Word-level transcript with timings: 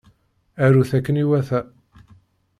Arut 0.63 0.91
akken 0.97 1.21
iwata. 1.23 1.59